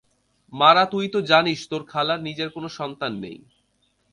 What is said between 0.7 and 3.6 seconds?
তুই তো জানিস তোর খালার নিজের কোনো সন্তান নেই।